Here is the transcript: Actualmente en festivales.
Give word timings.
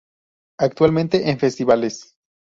Actualmente 0.57 1.29
en 1.29 1.37
festivales. 1.37 2.15